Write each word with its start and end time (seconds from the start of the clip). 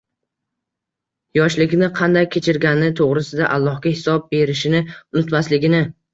Yoshligini 1.39 1.89
qanday 1.99 2.25
kechirgani 2.37 2.89
to'g'risida 3.01 3.51
Allohga 3.59 3.93
hisob 3.95 4.27
berishini 4.35 4.83
unutmasligini 4.97 5.85